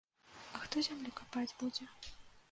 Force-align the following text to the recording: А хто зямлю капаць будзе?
А 0.59 0.61
хто 0.61 0.81
зямлю 0.87 1.11
капаць 1.19 1.57
будзе? 1.59 1.87